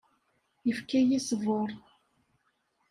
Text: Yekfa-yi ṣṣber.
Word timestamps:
Yekfa-yi 0.67 1.19
ṣṣber. 1.25 1.69